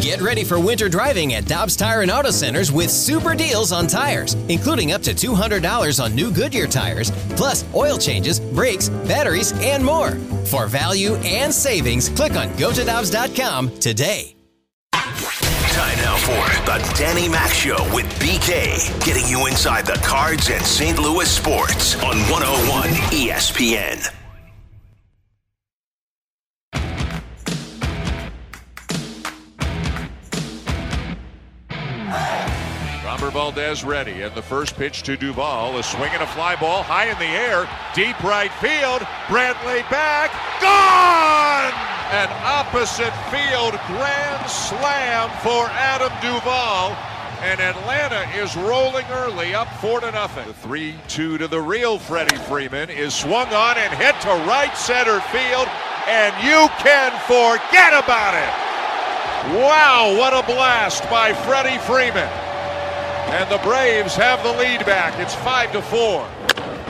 [0.00, 3.86] Get ready for winter driving at Dobbs Tire and Auto Centers with super deals on
[3.86, 9.84] tires, including up to $200 on new Goodyear tires, plus oil changes, brakes, batteries, and
[9.84, 10.12] more.
[10.44, 14.36] For value and savings, click on gotodobbs.com today.
[14.92, 20.64] Time now for the Danny Mac Show with BK, getting you inside the cards and
[20.64, 20.98] St.
[20.98, 24.25] Louis sports on 101 ESPN.
[33.46, 37.06] Valdez ready, and the first pitch to Duvall, a swing and a fly ball high
[37.06, 39.02] in the air, deep right field.
[39.30, 41.70] Brantley back, gone!
[42.10, 46.90] An opposite field grand slam for Adam Duvall.
[47.38, 50.48] And Atlanta is rolling early, up four to nothing.
[50.48, 55.20] The three-two to the real Freddie Freeman is swung on and hit to right center
[55.30, 55.68] field,
[56.08, 58.50] and you can forget about it.
[59.62, 62.45] Wow, what a blast by Freddie Freeman.
[63.28, 65.18] And the Braves have the lead back.
[65.18, 66.26] It's five to four.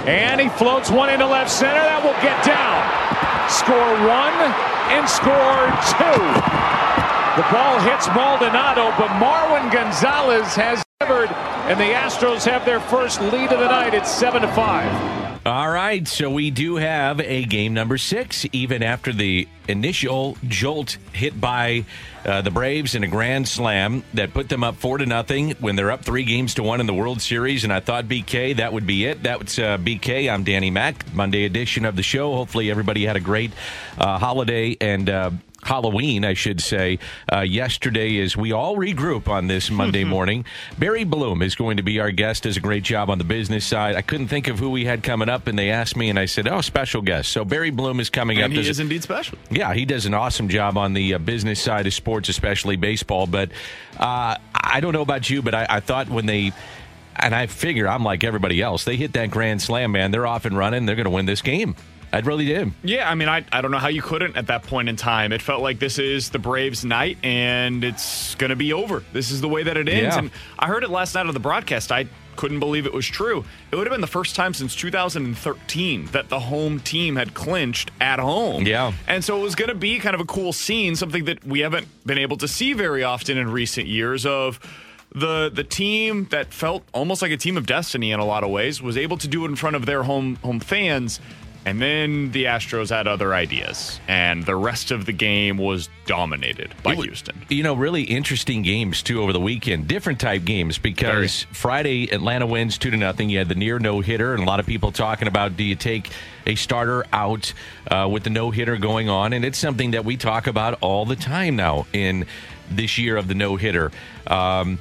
[0.06, 1.80] And he floats one into left center.
[1.80, 2.84] That will get down.
[3.50, 4.36] Score one
[4.92, 5.66] and score
[5.96, 6.66] two.
[7.36, 11.28] The ball hits Maldonado, but Marwin Gonzalez has covered,
[11.68, 13.92] and the Astros have their first lead of the night.
[13.92, 15.25] It's seven to five.
[15.46, 20.98] All right, so we do have a game number six, even after the initial jolt
[21.12, 21.84] hit by
[22.24, 25.76] uh, the Braves in a grand slam that put them up four to nothing when
[25.76, 27.62] they're up three games to one in the World Series.
[27.62, 29.22] And I thought BK that would be it.
[29.22, 30.28] That was uh, BK.
[30.28, 31.14] I'm Danny Mac.
[31.14, 32.34] Monday edition of the show.
[32.34, 33.52] Hopefully everybody had a great
[33.98, 35.30] uh, holiday and uh,
[35.62, 36.98] Halloween, I should say,
[37.32, 40.44] uh, yesterday as we all regroup on this Monday morning.
[40.78, 42.44] Barry Bloom is going to be our guest.
[42.44, 43.96] Does a great job on the business side.
[43.96, 46.26] I couldn't think of who we had coming up, and they asked me, and I
[46.26, 48.52] said, "Oh, special guest." So Barry Bloom is coming and up.
[48.52, 49.38] He is indeed special.
[49.50, 53.26] Yeah, he does an awesome job on the uh, business side of sports, especially baseball.
[53.26, 53.50] But
[53.98, 56.52] uh, I don't know about you, but I, I thought when they
[57.18, 58.84] and I figure I'm like everybody else.
[58.84, 60.10] They hit that grand slam, man.
[60.10, 60.86] They're off and running.
[60.86, 61.74] They're going to win this game.
[62.12, 62.72] I really did.
[62.82, 65.32] Yeah, I mean, I, I don't know how you couldn't at that point in time.
[65.32, 69.02] It felt like this is the Braves' night and it's going to be over.
[69.12, 70.14] This is the way that it ends.
[70.14, 70.18] Yeah.
[70.18, 71.92] And I heard it last night on the broadcast.
[71.92, 72.06] I
[72.36, 73.44] couldn't believe it was true.
[73.70, 77.90] It would have been the first time since 2013 that the home team had clinched
[78.00, 78.66] at home.
[78.66, 78.92] Yeah.
[79.06, 81.60] And so it was going to be kind of a cool scene, something that we
[81.60, 84.60] haven't been able to see very often in recent years of
[85.14, 88.50] the the team that felt almost like a team of destiny in a lot of
[88.50, 91.20] ways was able to do it in front of their home home fans
[91.66, 96.72] and then the Astros had other ideas and the rest of the game was dominated
[96.84, 97.42] by It wa- Houston.
[97.48, 99.88] You know, really interesting games too over the weekend.
[99.88, 103.28] Different type games because Friday Atlanta wins two to nothing.
[103.30, 105.74] You had the near no hitter, and a lot of people talking about do you
[105.74, 106.08] take
[106.46, 107.52] a starter out
[107.90, 111.04] uh, with the no hitter going on, and it's something that we talk about all
[111.04, 112.26] the time now in
[112.70, 113.90] this year of the no hitter.
[114.28, 114.78] Um,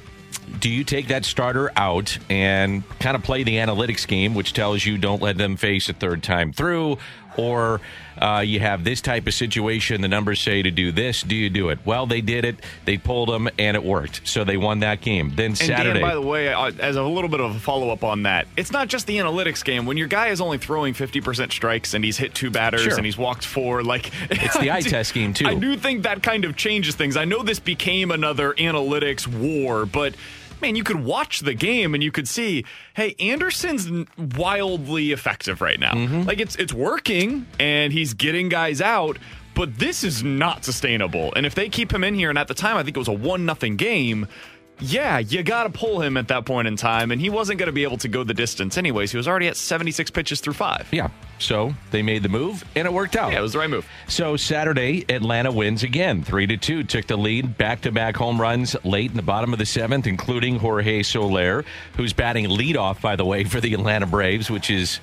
[0.60, 4.86] do you take that starter out and kind of play the analytics game, which tells
[4.86, 6.98] you don't let them face a third time through,
[7.38, 7.82] or
[8.22, 11.50] uh, you have this type of situation, the numbers say to do this, do you
[11.50, 11.80] do it?
[11.86, 14.22] Well, they did it, they pulled them, and it worked.
[14.26, 15.34] So they won that game.
[15.36, 16.00] Then And Saturday.
[16.00, 18.48] Dan, by the way, uh, as a little bit of a follow up on that,
[18.56, 19.86] it's not just the analytics game.
[19.86, 22.96] When your guy is only throwing 50% strikes and he's hit two batters Sure.
[22.96, 24.12] and he's walked four, like.
[24.32, 25.48] It's the I eye do- test game, too.
[25.48, 27.18] I do think that kind of changes things.
[27.18, 30.16] I know this became another analytics war, but.
[30.62, 35.80] Man, you could watch the game and you could see, hey, Anderson's wildly effective right
[35.80, 35.94] now.
[35.94, 36.22] Mm-hmm.
[36.24, 39.18] Like it's it's working and he's getting guys out,
[39.54, 41.34] but this is not sustainable.
[41.36, 43.08] And if they keep him in here, and at the time I think it was
[43.08, 44.28] a one nothing game,
[44.80, 47.68] yeah, you got to pull him at that point in time, and he wasn't going
[47.68, 49.12] to be able to go the distance anyways.
[49.12, 50.88] He was already at 76 pitches through five.
[50.92, 51.10] yeah.
[51.38, 53.32] So they made the move, and it worked out.
[53.34, 53.86] Yeah, it was the right move.
[54.08, 56.84] So Saturday, Atlanta wins again, three to two.
[56.84, 61.04] Took the lead, back-to-back home runs late in the bottom of the seventh, including Jorge
[61.04, 61.66] Soler,
[61.98, 65.00] who's batting leadoff, by the way, for the Atlanta Braves, which is.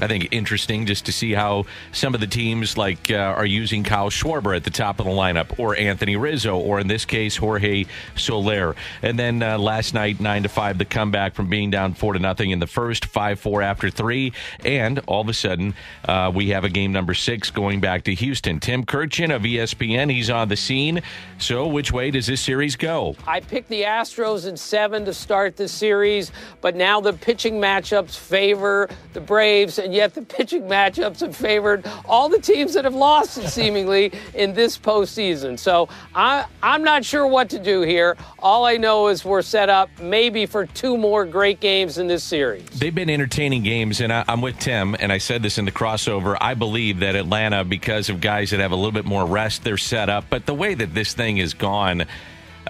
[0.00, 3.84] I think interesting just to see how some of the teams like uh, are using
[3.84, 7.36] Kyle Schwarber at the top of the lineup, or Anthony Rizzo, or in this case
[7.36, 7.84] Jorge
[8.16, 8.74] Soler.
[9.02, 12.18] And then uh, last night, nine to five, the comeback from being down four to
[12.18, 14.32] nothing in the first, five four after three,
[14.64, 15.74] and all of a sudden
[16.06, 18.60] uh, we have a game number six going back to Houston.
[18.60, 21.02] Tim Kurkjian of ESPN, he's on the scene.
[21.38, 23.16] So which way does this series go?
[23.26, 28.16] I picked the Astros in seven to start the series, but now the pitching matchups
[28.16, 32.94] favor the Braves, and yet the pitching matchups have favored all the teams that have
[32.94, 35.58] lost seemingly in this postseason.
[35.58, 38.16] So I, I'm not sure what to do here.
[38.38, 42.24] All I know is we're set up maybe for two more great games in this
[42.24, 42.64] series.
[42.70, 45.72] They've been entertaining games, and I, I'm with Tim, and I said this in the
[45.72, 46.36] crossover.
[46.40, 49.76] I believe that Atlanta, because of guys that have a little bit more rest, they're
[49.76, 50.26] set up.
[50.30, 52.06] But the way that this thing is gone,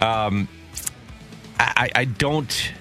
[0.01, 0.49] Um,
[1.59, 2.73] I, I don't.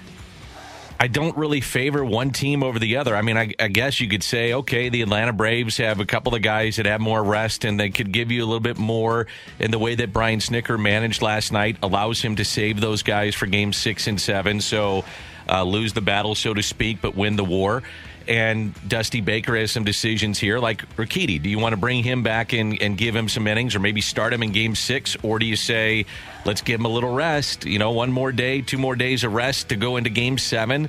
[1.02, 3.16] I don't really favor one team over the other.
[3.16, 6.32] I mean, I, I, guess you could say, okay, the Atlanta Braves have a couple
[6.32, 9.26] of guys that have more rest and they could give you a little bit more
[9.58, 13.34] in the way that Brian Snitker managed last night allows him to save those guys
[13.34, 14.60] for game six and seven.
[14.60, 15.04] So
[15.48, 17.82] uh, lose the battle, so to speak, but win the war.
[18.28, 21.42] And Dusty Baker has some decisions here, like Urquidy.
[21.42, 24.00] Do you want to bring him back and, and give him some innings, or maybe
[24.00, 26.06] start him in Game Six, or do you say,
[26.44, 27.64] let's give him a little rest?
[27.64, 30.88] You know, one more day, two more days of rest to go into Game Seven.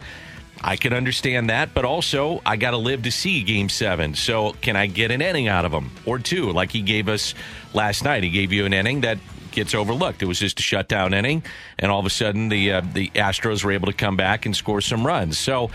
[0.61, 4.15] I can understand that, but also I got to live to see Game Seven.
[4.15, 7.33] So can I get an inning out of him or two, like he gave us
[7.73, 8.23] last night?
[8.23, 9.17] He gave you an inning that
[9.51, 10.23] gets overlooked.
[10.23, 11.43] It was just a shutdown inning,
[11.77, 14.55] and all of a sudden the uh, the Astros were able to come back and
[14.55, 15.37] score some runs.
[15.37, 15.69] So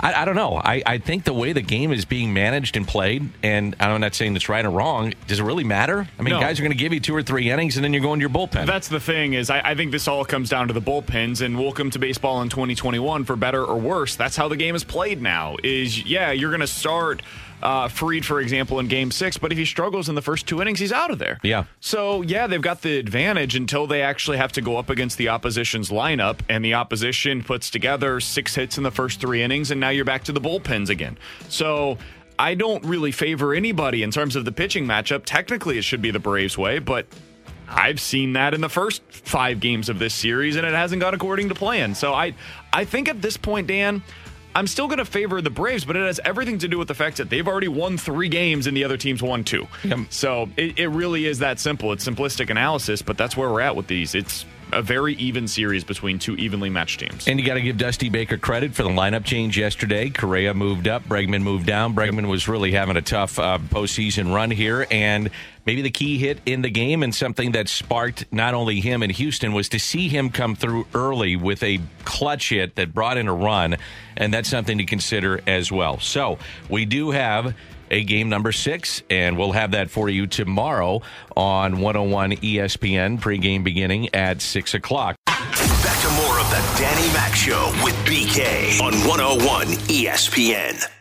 [0.00, 0.56] I, I, don't know.
[0.56, 4.14] I, I think the way the game is being managed and played, and I'm not
[4.14, 5.12] saying it's right or wrong.
[5.26, 6.08] Does it really matter?
[6.18, 6.40] I mean, no.
[6.40, 8.22] guys are going to give you two or three innings, and then you're going to
[8.22, 8.66] your bullpen.
[8.66, 11.42] That's the thing is, I, I think this all comes down to the bullpens.
[11.42, 13.24] And welcome to baseball in 2021.
[13.24, 15.56] For better or worse, that's how the game is played now.
[15.62, 17.22] Is yeah, you're going to start
[17.62, 19.38] uh, Fried, for example, in game six.
[19.38, 21.38] But if he struggles in the first two innings, he's out of there.
[21.42, 21.64] Yeah.
[21.80, 25.28] So, yeah, they've got the advantage until they actually have to go up against the
[25.28, 26.40] opposition's lineup.
[26.48, 29.70] And the opposition puts together six hits in the first three innings.
[29.70, 31.18] And now you're back to the bullpens again.
[31.48, 31.98] So,
[32.38, 35.24] I don't really favor anybody in terms of the pitching matchup.
[35.26, 37.04] Technically, it should be the Braves' way, but
[37.68, 41.12] I've seen that in the first five games of this series, and it hasn't gone
[41.12, 41.94] according to plan.
[41.94, 42.34] So I,
[42.72, 44.02] I think at this point, Dan,
[44.54, 46.94] I'm still going to favor the Braves, but it has everything to do with the
[46.94, 49.68] fact that they've already won three games and the other team's won two.
[49.84, 49.98] Yep.
[50.10, 51.92] So it, it really is that simple.
[51.92, 54.14] It's simplistic analysis, but that's where we're at with these.
[54.14, 57.28] It's a very even series between two evenly matched teams.
[57.28, 60.10] And you got to give Dusty Baker credit for the lineup change yesterday.
[60.10, 61.94] Correa moved up, Bregman moved down.
[61.94, 65.30] Bregman was really having a tough uh, postseason run here, and
[65.66, 69.10] maybe the key hit in the game and something that sparked not only him in
[69.10, 73.28] Houston was to see him come through early with a clutch hit that brought in
[73.28, 73.76] a run,
[74.16, 75.98] and that's something to consider as well.
[75.98, 76.38] So
[76.68, 77.54] we do have
[77.90, 81.02] a game number six, and we'll have that for you tomorrow
[81.36, 85.16] on 101 ESPN, pregame beginning at 6 o'clock.
[85.26, 90.99] Back to more of the Danny Mac Show with BK on 101 ESPN.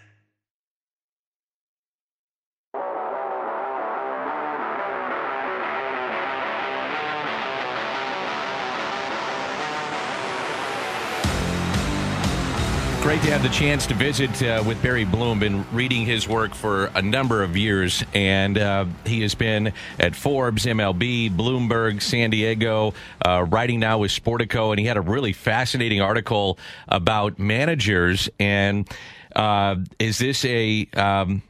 [13.10, 15.40] Great to have the chance to visit uh, with Barry Bloom.
[15.40, 20.16] Been reading his work for a number of years, and uh, he has been at
[20.16, 22.94] Forbes, MLB, Bloomberg, San Diego,
[23.26, 28.30] uh, writing now with Sportico, and he had a really fascinating article about managers.
[28.40, 28.88] And
[29.36, 31.42] uh, is this a um,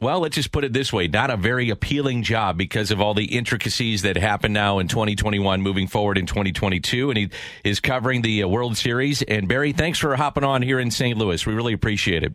[0.00, 3.14] well, let's just put it this way, not a very appealing job because of all
[3.14, 7.10] the intricacies that happen now in 2021 moving forward in 2022.
[7.10, 7.30] And he
[7.64, 9.22] is covering the uh, World Series.
[9.22, 11.18] And Barry, thanks for hopping on here in St.
[11.18, 11.44] Louis.
[11.44, 12.32] We really appreciate it.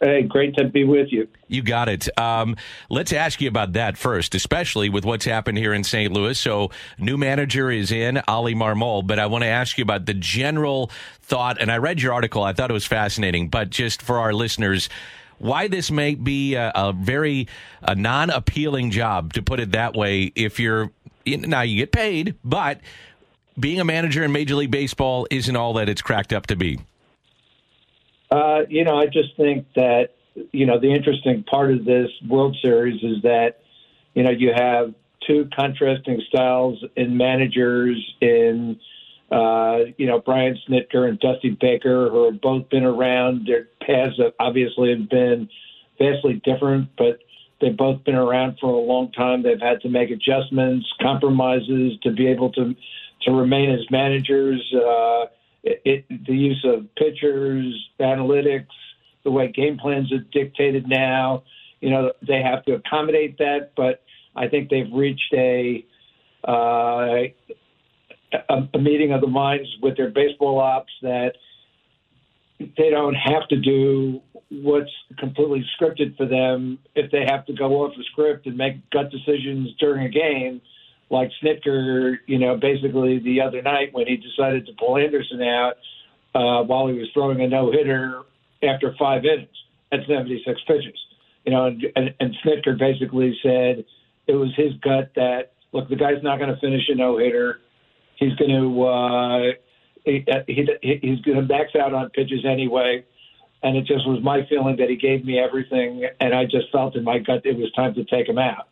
[0.00, 1.26] Hey, great to be with you.
[1.48, 2.06] You got it.
[2.18, 2.56] Um,
[2.90, 6.12] let's ask you about that first, especially with what's happened here in St.
[6.12, 6.38] Louis.
[6.38, 10.12] So, new manager is in, Oli Marmol, but I want to ask you about the
[10.12, 10.90] general
[11.22, 11.58] thought.
[11.62, 14.90] And I read your article, I thought it was fascinating, but just for our listeners,
[15.38, 17.48] why this may be a, a very
[17.82, 20.32] a non-appealing job, to put it that way.
[20.34, 20.90] If you're
[21.26, 22.80] now you get paid, but
[23.58, 26.78] being a manager in Major League Baseball isn't all that it's cracked up to be.
[28.30, 30.10] Uh, you know, I just think that
[30.52, 33.60] you know the interesting part of this World Series is that
[34.14, 34.94] you know you have
[35.26, 38.78] two contrasting styles in managers in
[39.30, 43.46] uh, you know, Brian Snitker and Dusty Baker, who have both been around.
[43.46, 45.48] Their paths have obviously have been
[45.98, 47.18] vastly different, but
[47.60, 49.42] they've both been around for a long time.
[49.42, 52.74] They've had to make adjustments, compromises to be able to
[53.22, 54.62] to remain as managers.
[54.72, 55.26] Uh,
[55.64, 58.66] it, it, the use of pitchers, analytics,
[59.24, 61.42] the way game plans are dictated now.
[61.80, 64.02] You know, they have to accommodate that, but
[64.36, 65.84] I think they've reached a
[66.44, 67.24] uh,
[68.32, 71.32] a, a meeting of the minds with their baseball ops that
[72.58, 77.84] they don't have to do what's completely scripted for them if they have to go
[77.84, 80.60] off the script and make gut decisions during a game,
[81.10, 85.74] like Snitker, you know, basically the other night when he decided to pull Anderson out
[86.34, 88.22] uh, while he was throwing a no hitter
[88.62, 89.48] after five innings
[89.92, 90.98] at 76 pitches.
[91.44, 93.84] You know, and, and, and Snitker basically said
[94.26, 97.60] it was his gut that, look, the guy's not going to finish a no hitter
[98.16, 99.52] He's going to uh,
[100.06, 103.04] he, he, he's going to max out on pitches anyway.
[103.62, 106.94] And it just was my feeling that he gave me everything, and I just felt
[106.94, 108.68] in my gut it was time to take him out.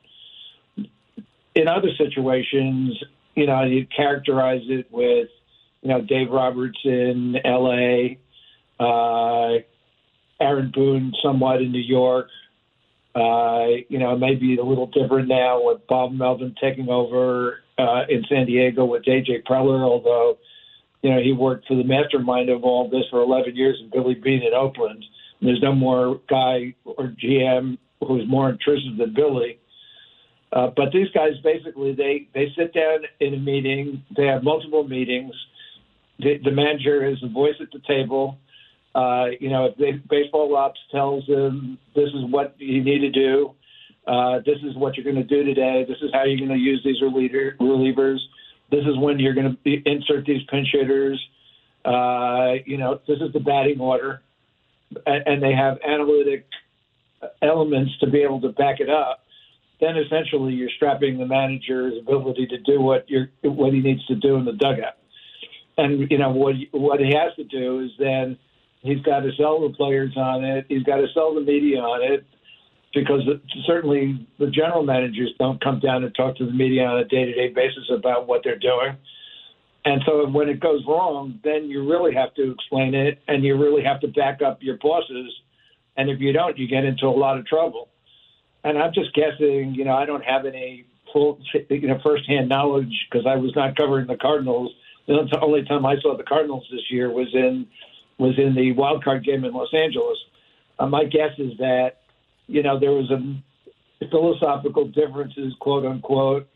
[1.54, 3.02] In other situations,
[3.34, 5.28] you know, you characterize it with,
[5.82, 8.18] you know, Dave Roberts in L.A.,
[8.78, 9.58] uh,
[10.40, 12.28] Aaron Boone somewhat in New York.
[13.14, 18.24] Uh, you know, maybe a little different now with Bob Melvin taking over uh, in
[18.28, 20.38] San Diego with AJ Preller, although,
[21.02, 24.14] you know, he worked for the mastermind of all this for 11 years and Billy
[24.14, 25.04] Beane in Oakland.
[25.40, 29.58] And there's no more guy or GM who's more intrusive than Billy.
[30.52, 34.04] Uh, but these guys basically they they sit down in a meeting.
[34.16, 35.34] They have multiple meetings.
[36.20, 38.38] The, the manager is the voice at the table.
[38.94, 43.10] Uh, you know, if they, baseball ops tells them this is what you need to
[43.10, 43.52] do,
[44.06, 45.84] uh, this is what you're going to do today.
[45.88, 48.18] This is how you're going to use these reliever, relievers.
[48.70, 51.20] This is when you're going to insert these pinch hitters.
[51.84, 54.22] Uh, you know, this is the batting order,
[55.06, 56.46] and, and they have analytic
[57.42, 59.24] elements to be able to back it up
[59.80, 64.14] then essentially you're strapping the manager's ability to do what you're what he needs to
[64.14, 64.94] do in the dugout.
[65.76, 68.38] And you know what what he has to do is then
[68.82, 70.66] he's got to sell the players on it.
[70.68, 72.24] He's got to sell the media on it
[72.94, 73.22] because
[73.66, 77.24] certainly the general managers don't come down and talk to the media on a day
[77.24, 78.96] to day basis about what they're doing.
[79.84, 83.56] And so when it goes wrong, then you really have to explain it and you
[83.56, 85.30] really have to back up your bosses.
[85.96, 87.88] And if you don't, you get into a lot of trouble
[88.64, 89.74] and I'm just guessing.
[89.74, 93.76] You know, I don't have any full, you know, firsthand knowledge because I was not
[93.76, 94.72] covering the Cardinals.
[95.06, 97.66] The only time I saw the Cardinals this year was in
[98.16, 100.18] was in the wild card game in Los Angeles.
[100.78, 102.00] Uh, my guess is that
[102.46, 106.48] you know there was a philosophical differences, quote unquote,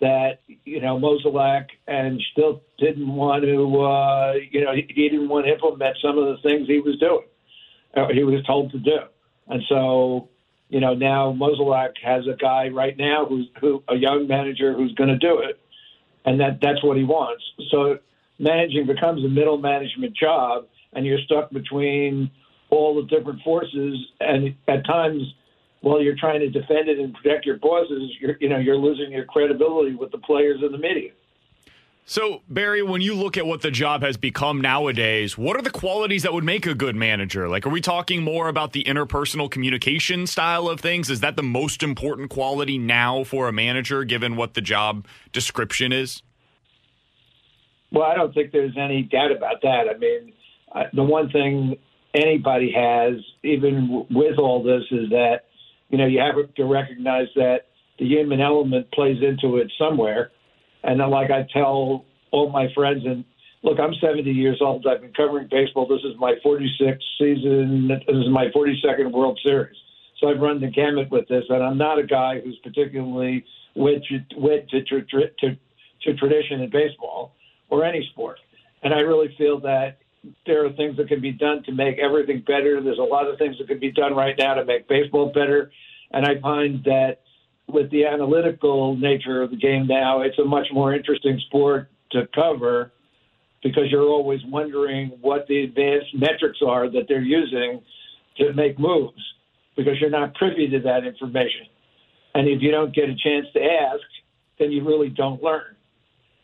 [0.00, 5.28] that you know Mozeliak and Shildt didn't want to, uh, you know, he, he didn't
[5.28, 7.26] want to implement some of the things he was doing,
[7.96, 8.98] uh, he was told to do,
[9.48, 10.28] and so
[10.68, 14.92] you know, now Mozeliak has a guy right now who's who a young manager who's
[14.94, 15.60] going to do it,
[16.24, 17.44] and that that's what he wants.
[17.70, 17.98] So
[18.38, 22.30] managing becomes a middle management job, and you're stuck between
[22.74, 25.22] all the different forces, and at times,
[25.80, 29.12] while you're trying to defend it and protect your bosses, you're you know you're losing
[29.12, 31.10] your credibility with the players and the media.
[32.06, 35.70] So, Barry, when you look at what the job has become nowadays, what are the
[35.70, 37.48] qualities that would make a good manager?
[37.48, 41.08] Like, are we talking more about the interpersonal communication style of things?
[41.08, 45.92] Is that the most important quality now for a manager, given what the job description
[45.92, 46.22] is?
[47.90, 49.84] Well, I don't think there's any doubt about that.
[49.88, 50.34] I mean,
[50.92, 51.76] the one thing
[52.14, 55.46] anybody has, even with all this, is that,
[55.88, 57.66] you know, you have to recognize that
[57.98, 60.30] the human element plays into it somewhere
[60.84, 63.24] and then, like I tell all my friends, and
[63.62, 64.86] look, I'm 70 years old.
[64.86, 65.88] I've been covering baseball.
[65.88, 67.88] This is my 46th season.
[67.88, 69.76] This is my 42nd World Series.
[70.20, 73.44] So I've run the gamut with this, and I'm not a guy who's particularly
[73.74, 75.56] wed to, to, to,
[76.02, 77.34] to tradition in baseball
[77.70, 78.38] or any sport.
[78.82, 79.98] And I really feel that
[80.46, 82.82] there are things that can be done to make everything better.
[82.82, 85.70] There's a lot of things that can be done right now to make baseball better.
[86.12, 87.18] And I find that
[87.66, 92.28] with the analytical nature of the game now, it's a much more interesting sport to
[92.34, 92.92] cover
[93.62, 97.82] because you're always wondering what the advanced metrics are that they're using
[98.36, 99.22] to make moves
[99.76, 101.66] because you're not privy to that information.
[102.34, 104.02] And if you don't get a chance to ask,
[104.58, 105.76] then you really don't learn.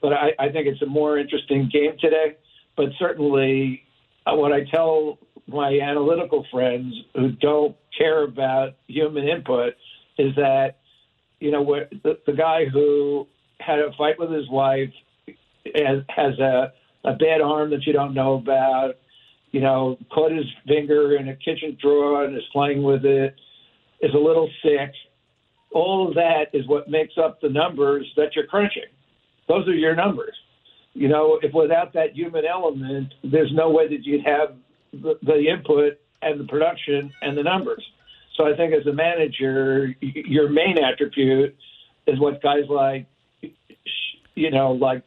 [0.00, 2.36] But I, I think it's a more interesting game today.
[2.76, 3.82] But certainly,
[4.26, 9.74] uh, what I tell my analytical friends who don't care about human input
[10.18, 10.76] is that
[11.40, 13.26] you know, where the, the guy who
[13.58, 14.90] had a fight with his wife
[15.74, 16.72] has, has a,
[17.04, 18.92] a bad arm that you don't know about,
[19.50, 23.34] you know, caught his finger in a kitchen drawer and is playing with it,
[24.00, 24.92] is a little sick.
[25.72, 28.82] All of that is what makes up the numbers that you're crunching.
[29.48, 30.34] Those are your numbers.
[30.92, 34.56] You know, if without that human element, there's no way that you'd have
[34.92, 37.84] the, the input and the production and the numbers.
[38.36, 41.56] So I think as a manager, your main attribute
[42.06, 43.06] is what guys like,
[44.34, 45.04] you know, like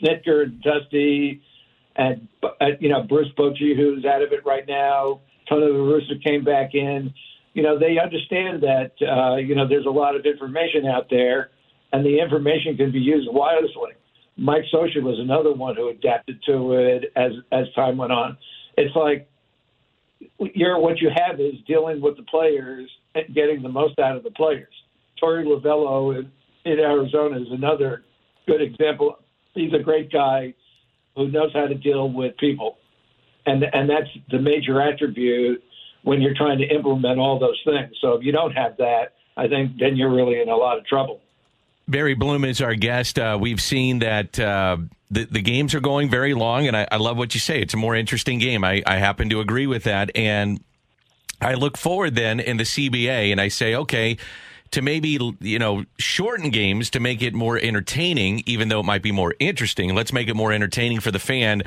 [0.00, 1.42] Snitker, Dusty,
[1.96, 2.28] and
[2.80, 5.20] you know Bruce Bochy, who's out of it right now.
[5.48, 7.12] Tony Russa came back in.
[7.54, 11.50] You know, they understand that uh, you know there's a lot of information out there,
[11.92, 13.92] and the information can be used wisely.
[14.36, 18.36] Mike Scioscia was another one who adapted to it as as time went on.
[18.76, 19.28] It's like
[20.38, 24.22] you're what you have is dealing with the players and getting the most out of
[24.22, 24.72] the players.
[25.22, 26.30] Torey Lovullo in,
[26.70, 28.04] in Arizona is another
[28.46, 29.18] good example.
[29.54, 30.54] He's a great guy
[31.14, 32.76] who knows how to deal with people,
[33.46, 35.62] and and that's the major attribute
[36.02, 37.92] when you're trying to implement all those things.
[38.02, 40.86] So if you don't have that, I think then you're really in a lot of
[40.86, 41.20] trouble.
[41.88, 43.18] Barry Bloom is our guest.
[43.18, 44.76] Uh, we've seen that uh,
[45.10, 47.60] the, the games are going very long, and I, I, love what you say.
[47.60, 48.64] It's a more interesting game.
[48.64, 50.10] I, I happen to agree with that.
[50.16, 50.62] And
[51.40, 54.16] I look forward then in the CBA and I say, okay,
[54.72, 59.02] to maybe, you know, shorten games to make it more entertaining, even though it might
[59.02, 59.94] be more interesting.
[59.94, 61.62] Let's make it more entertaining for the fan.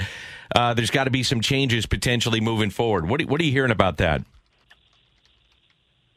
[0.54, 3.08] Uh, there's got to be some changes potentially moving forward.
[3.08, 4.22] What, what are you hearing about that?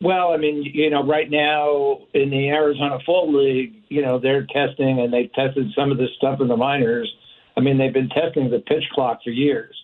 [0.02, 4.44] Well, I mean, you know, right now in the Arizona Fall League, you know, they're
[4.46, 7.12] testing and they've tested some of this stuff in the minors.
[7.56, 9.76] I mean, they've been testing the pitch clock for years.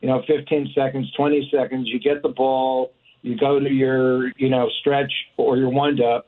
[0.00, 4.48] You know, 15 seconds, 20 seconds, you get the ball, you go to your, you
[4.48, 6.26] know, stretch or your wind up,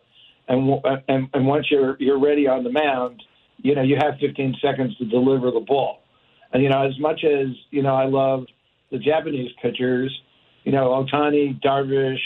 [0.49, 3.23] and and, and once you're you're ready on the mound,
[3.59, 6.01] you know, you have 15 seconds to deliver the ball.
[6.53, 8.45] And you know, as much as you know, I love
[8.91, 10.15] the Japanese pitchers.
[10.65, 12.19] You know, Ohtani, Darvish,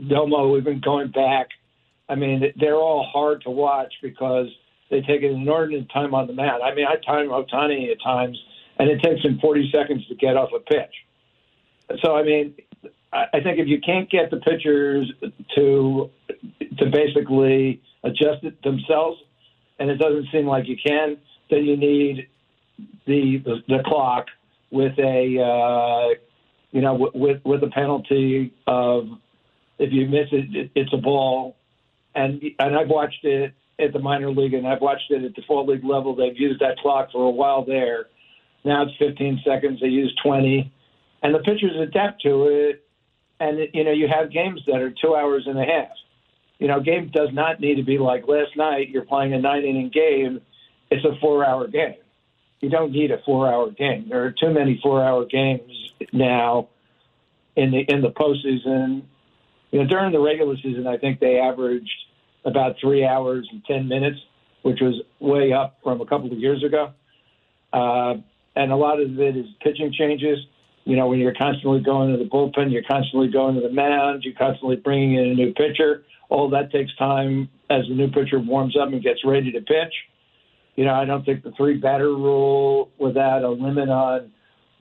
[0.00, 1.48] Nomo, we've been going back.
[2.08, 4.46] I mean, they're all hard to watch because
[4.90, 6.62] they take an inordinate time on the mound.
[6.62, 8.38] I mean, I time Ohtani at times,
[8.78, 12.00] and it takes him 40 seconds to get off a pitch.
[12.02, 12.54] So, I mean,
[13.12, 15.10] I think if you can't get the pitchers
[15.56, 16.10] to
[16.78, 19.18] to basically adjust it themselves,
[19.78, 21.16] and it doesn't seem like you can,
[21.50, 22.28] then you need
[23.06, 24.26] the the, the clock
[24.70, 26.14] with a uh,
[26.70, 29.06] you know with with a penalty of
[29.78, 31.56] if you miss it, it, it's a ball.
[32.14, 35.42] And and I've watched it at the minor league, and I've watched it at the
[35.42, 36.14] fall league level.
[36.14, 38.06] They've used that clock for a while there.
[38.64, 39.80] Now it's 15 seconds.
[39.80, 40.72] They use 20,
[41.22, 42.84] and the pitchers adapt to it.
[43.40, 45.90] And you know, you have games that are two hours and a half.
[46.58, 48.88] You know, game does not need to be like last night.
[48.90, 50.40] You're playing a nine inning game.
[50.90, 51.94] It's a four hour game.
[52.60, 54.08] You don't need a four hour game.
[54.08, 56.68] There are too many four hour games now
[57.54, 59.02] in the in the postseason
[59.70, 61.90] you know, during the regular season, I think they averaged
[62.44, 64.18] about three hours and 10 minutes,
[64.62, 66.92] which was way up from a couple of years ago.
[67.72, 68.14] Uh,
[68.56, 70.38] and a lot of it is pitching changes.
[70.84, 74.22] You know, when you're constantly going to the bullpen, you're constantly going to the mound,
[74.24, 76.04] you're constantly bringing in a new pitcher.
[76.30, 79.92] All that takes time as the new pitcher warms up and gets ready to pitch.
[80.76, 84.32] You know, I don't think the three batter rule without a limit on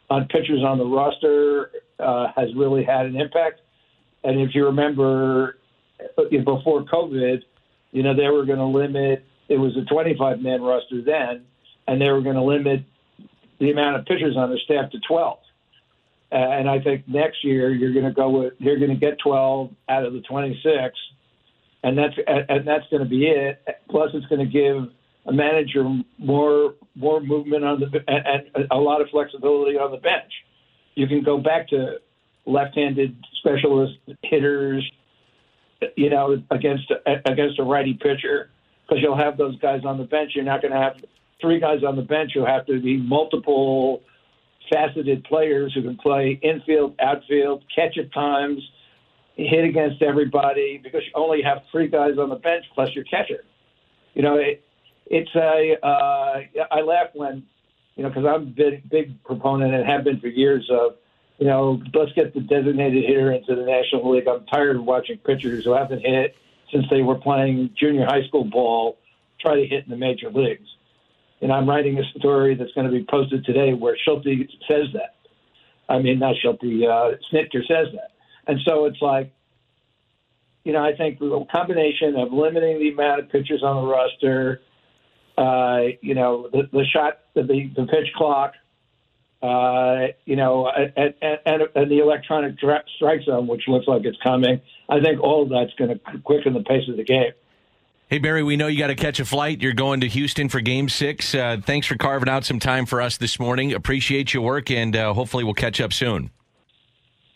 [0.09, 3.59] on pitchers on the roster uh, has really had an impact.
[4.27, 5.57] And if you remember,
[6.17, 7.43] uh, before COVID,
[7.93, 11.45] you know, they were going to limit, it was a 25 man roster then,
[11.87, 12.83] and they were going to limit
[13.59, 15.39] the amount of pitchers on the staff to 12.
[16.33, 19.71] And I think next year you're going to go with, you're going to get 12
[19.87, 20.93] out of the 26,
[21.83, 23.63] and that's, and that's going to be it.
[23.89, 24.91] Plus, it's going to give
[25.25, 25.85] a manager
[26.17, 30.33] more, more movement on the, and a lot of flexibility on the bench.
[30.95, 31.99] You can go back to
[32.47, 34.89] left-handed specialist hitters,
[35.95, 38.49] you know, against against a righty pitcher,
[38.81, 40.31] because you'll have those guys on the bench.
[40.33, 40.95] You're not going to have
[41.39, 44.01] three guys on the bench who have to be multiple
[44.71, 48.59] faceted players who can play infield, outfield, catch at times,
[49.35, 53.43] hit against everybody, because you only have three guys on the bench plus your catcher.
[54.13, 54.63] You know, it,
[55.05, 55.75] it's a.
[55.85, 57.43] Uh, I laugh when,
[57.95, 60.95] you know, because I'm a big, big proponent and have been for years of
[61.37, 64.27] you know, let's get the designated hitter into the National League.
[64.27, 66.35] I'm tired of watching pitchers who haven't hit
[66.71, 68.97] since they were playing junior high school ball
[69.39, 70.67] try to hit in the major leagues.
[71.41, 74.25] And I'm writing a story that's going to be posted today where Schulte
[74.67, 75.15] says that.
[75.87, 78.11] I mean, not Schulte, uh, Snitker says that.
[78.47, 79.31] And so it's like,
[80.63, 84.61] you know, I think the combination of limiting the amount of pitchers on the roster,
[85.37, 88.53] uh, you know, the, the shot, the, the pitch clock–
[89.41, 92.55] uh, you know, and, and, and the electronic
[92.95, 94.61] strike zone, which looks like it's coming.
[94.89, 97.31] I think all of that's going to quicken the pace of the game.
[98.09, 99.61] Hey, Barry, we know you got to catch a flight.
[99.61, 101.35] You're going to Houston for game six.
[101.35, 103.73] Uh, thanks for carving out some time for us this morning.
[103.73, 106.31] Appreciate your work, and uh, hopefully we'll catch up soon.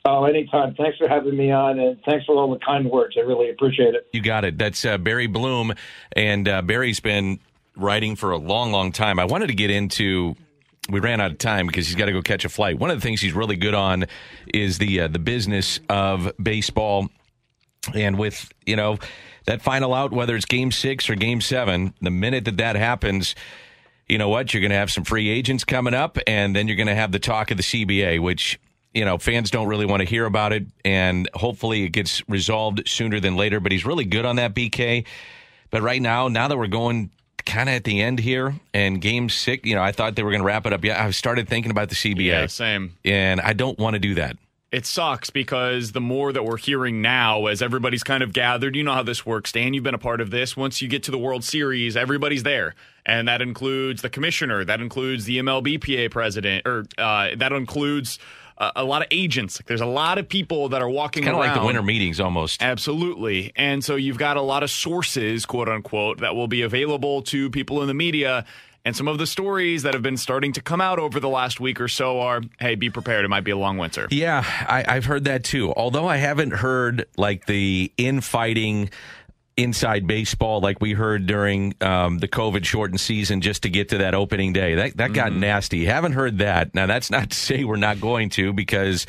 [0.06, 0.74] Oh, anytime.
[0.76, 3.16] Thanks for having me on, and thanks for all the kind words.
[3.18, 4.08] I really appreciate it.
[4.14, 4.58] You got it.
[4.58, 5.74] That's uh, Barry Bloom,
[6.14, 7.40] and uh, Barry's been
[7.76, 9.20] writing for a long, long time.
[9.20, 10.36] I wanted to get into
[10.89, 12.80] we ran out of time because he's got to go catch a flight.
[12.80, 14.06] One of the things he's really good on
[14.54, 17.10] is the uh, the business of baseball,
[17.94, 18.98] and with you know
[19.46, 23.36] that final out, whether it's Game Six or Game Seven, the minute that that happens.
[24.08, 24.54] You know what?
[24.54, 27.12] You're going to have some free agents coming up, and then you're going to have
[27.13, 28.60] the talk of the CBA, which
[28.94, 32.88] you know fans don't really want to hear about it, and hopefully it gets resolved
[32.88, 33.60] sooner than later.
[33.60, 35.06] But he's really good on that, BK.
[35.70, 37.12] But right now, now that we're going
[37.45, 40.32] kind of at the end here and game six, you know, I thought they were
[40.32, 40.84] going to wrap it up.
[40.84, 42.25] Yeah, I started thinking about the CBA.
[42.25, 42.97] Yeah, same.
[43.06, 44.38] And I don't want to do that.
[44.71, 48.84] it sucks because the more that we're hearing now, as everybody's kind of gathered, you
[48.84, 49.73] know how this works, Dan.
[49.73, 50.56] You've been a part of this.
[50.56, 52.73] Once you get to the World Series, everybody's there,
[53.06, 58.17] and that includes the commissioner, that includes the MLBPA president, or uh, that includes
[58.76, 59.62] a lot of agents.
[59.65, 62.62] There's a lot of people that are walking Kind of like the winter meetings almost.
[62.62, 63.52] Absolutely.
[63.56, 67.50] And so you've got a lot of sources, quote unquote, that will be available to
[67.50, 68.45] people in the media.
[68.84, 71.60] And some of the stories that have been starting to come out over the last
[71.60, 73.26] week or so are hey, be prepared.
[73.26, 74.08] It might be a long winter.
[74.10, 75.71] Yeah, I, I've heard that too.
[75.74, 78.89] Although I haven't heard like the infighting
[79.58, 84.00] inside baseball like we heard during um, the COVID shortened season just to get to
[84.00, 84.76] that opening day.
[84.76, 85.86] That that got nasty.
[85.86, 86.74] Haven't heard that.
[86.74, 89.06] Now that's not to say we're not going to because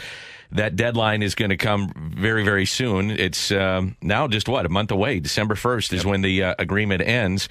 [0.51, 3.11] that deadline is going to come very very soon.
[3.11, 5.21] It's um, now just what a month away.
[5.21, 7.49] December first is when the uh, agreement ends,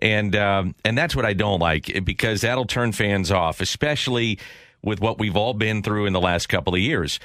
[0.00, 4.38] and um, and that's what I don't like because that'll turn fans off, especially
[4.82, 7.20] with what we've all been through in the last couple of years.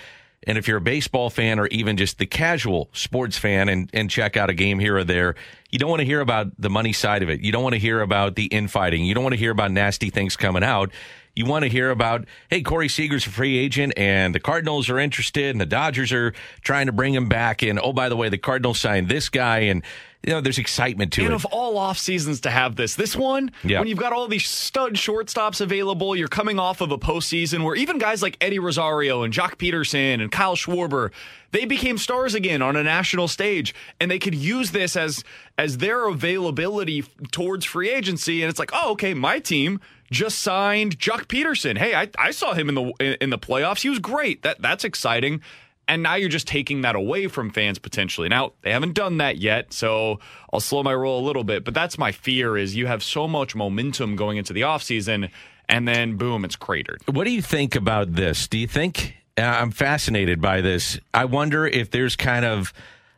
[0.45, 4.09] And if you're a baseball fan or even just the casual sports fan and, and
[4.09, 5.35] check out a game here or there,
[5.71, 7.41] you don't want to hear about the money side of it.
[7.41, 9.03] You don't want to hear about the infighting.
[9.03, 10.91] You don't want to hear about nasty things coming out.
[11.35, 14.97] You want to hear about, hey, Corey Seager's a free agent and the Cardinals are
[14.97, 17.61] interested and the Dodgers are trying to bring him back.
[17.61, 19.59] And oh, by the way, the Cardinals signed this guy.
[19.59, 19.83] And,
[20.25, 21.25] you know, there's excitement to it.
[21.25, 21.35] And it.
[21.35, 23.79] of all off seasons to have this, this one, Yeah.
[23.79, 27.75] when you've got all these stud shortstops available, you're coming off of a postseason where
[27.75, 31.11] even guys like Eddie Rosario and Joc Pederson and Kyle Schwarber,
[31.51, 35.23] they became stars again on a national stage, and they could use this as
[35.57, 38.41] as their availability towards free agency.
[38.43, 39.79] And it's like, oh, okay, my team
[40.11, 41.77] just signed Joc Pederson.
[41.77, 43.81] Hey, I, I saw him in the in the playoffs.
[43.81, 44.41] He was great.
[44.43, 45.41] That that's exciting.
[45.87, 48.27] And now you're just taking that away from fans potentially.
[48.27, 50.19] Now, they haven't done that yet, so
[50.51, 53.27] I'll slow my roll a little bit, but that's my fear is you have so
[53.27, 55.29] much momentum going into the offseason
[55.69, 57.01] and then boom, it's cratered.
[57.05, 58.47] What do you think about this?
[58.47, 60.99] Do you think uh, I'm fascinated by this?
[61.13, 62.73] I wonder if there's kind of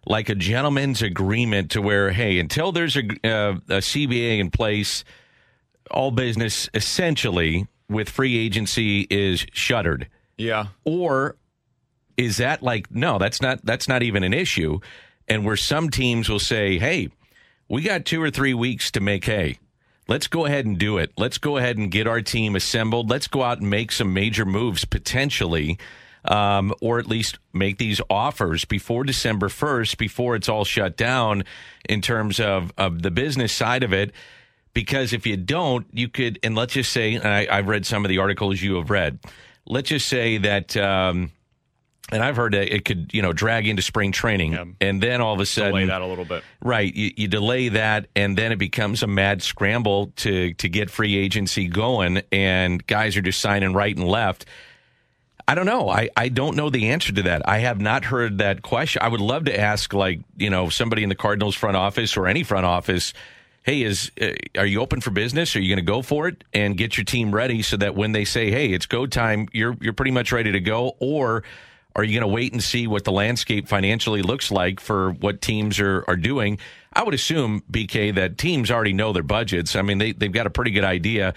[0.06, 5.04] like a gentleman's agreement to where, hey, until there's a, uh, a CBA in place,
[5.92, 10.08] all business essentially with free agency is shuttered.
[10.38, 10.68] Yeah.
[10.86, 11.36] Or
[12.20, 14.80] is that like no, that's not that's not even an issue,
[15.28, 17.10] and where some teams will say, hey,
[17.70, 19.58] we got two or three weeks to make hay.
[20.10, 21.14] Let's go ahead and do it.
[21.18, 23.10] Let's go ahead and get our team assembled.
[23.10, 25.78] Let's go out and make some major moves potentially,
[26.26, 31.44] um, or at least make these offers before December 1st, before it's all shut down
[31.88, 34.12] in terms of, of the business side of it.
[34.74, 38.10] Because if you don't, you could, and let's just say, I, I've read some of
[38.10, 39.20] the articles you have read.
[39.68, 41.32] Let's just say that, um,
[42.12, 44.66] and I've heard that it could, you know, drag into spring training, Yeah.
[44.82, 46.44] and then all of a sudden, Delay that a little bit.
[46.62, 46.94] Right.
[46.94, 51.16] You, you delay that, and then it becomes a mad scramble to to get free
[51.18, 54.46] agency going, and guys are just signing right and left.
[55.48, 55.90] I don't know.
[55.90, 57.42] I, I don't know the answer to that.
[57.50, 59.02] I have not heard that question.
[59.02, 62.28] I would love to ask, like, you know, somebody in the Cardinals front office or
[62.28, 63.16] any front office,
[63.64, 65.56] hey, is uh, are you open for business?
[65.56, 68.12] Are you going to go for it and get your team ready so that when
[68.12, 71.44] they say, hey, it's go time, you're you're pretty much ready to go, or
[72.00, 75.42] are you going to wait and see what the landscape financially looks like for what
[75.42, 76.58] teams are, are doing?
[76.94, 79.76] I would assume, BK, that teams already know their budgets.
[79.76, 81.34] I mean, they, they've got a pretty good idea.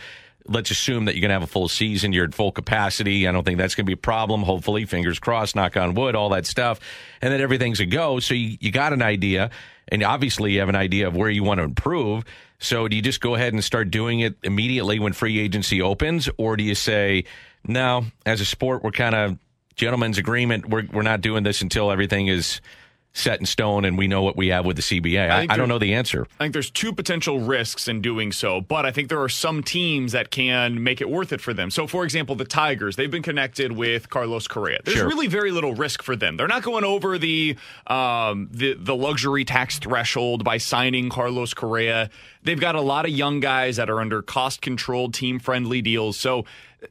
[0.46, 2.12] Let's assume that you're going to have a full season.
[2.12, 3.26] You're at full capacity.
[3.26, 4.44] I don't think that's going to be a problem.
[4.44, 6.78] Hopefully, fingers crossed, knock on wood, all that stuff.
[7.20, 8.20] And then everything's a go.
[8.20, 9.50] So you, you got an idea.
[9.88, 12.24] And obviously, you have an idea of where you want to improve.
[12.60, 16.28] So do you just go ahead and start doing it immediately when free agency opens?
[16.36, 17.24] Or do you say,
[17.66, 19.38] no, as a sport, we're kind of
[19.76, 20.68] gentleman's agreement.
[20.68, 22.60] We're we're not doing this until everything is
[23.14, 25.30] set in stone and we know what we have with the CBA.
[25.30, 26.26] I, think I don't know the answer.
[26.40, 29.62] I think there's two potential risks in doing so, but I think there are some
[29.62, 31.70] teams that can make it worth it for them.
[31.70, 34.78] So, for example, the Tigers, they've been connected with Carlos Correa.
[34.82, 35.06] There's Sure.
[35.06, 36.38] really very little risk for them.
[36.38, 37.56] They're not going over the
[37.86, 42.08] um, the the luxury tax threshold by signing Carlos Correa.
[42.42, 46.18] They've got a lot of young guys that are under cost controlled, team friendly deals.
[46.18, 46.44] So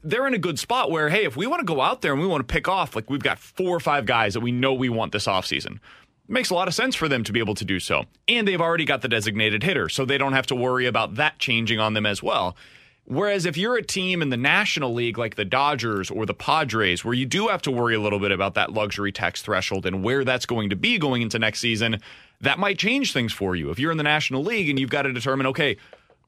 [0.03, 2.21] they're in a good spot where, hey, if we want to go out there and
[2.21, 4.73] we want to pick off, like we've got four or five guys that we know
[4.73, 5.79] we want this offseason.
[6.27, 8.05] Makes a lot of sense for them to be able to do so.
[8.29, 11.39] And they've already got the designated hitter, so they don't have to worry about that
[11.39, 12.55] changing on them as well.
[13.03, 17.03] Whereas if you're a team in the National League like the Dodgers or the Padres,
[17.03, 20.03] where you do have to worry a little bit about that luxury tax threshold and
[20.03, 21.99] where that's going to be going into next season,
[22.41, 23.69] that might change things for you.
[23.69, 25.77] If you're in the National League and you've got to determine, okay,